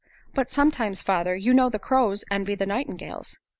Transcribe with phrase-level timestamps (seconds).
[0.33, 3.37] But sometimes, father, you know the crows envy the nightingales."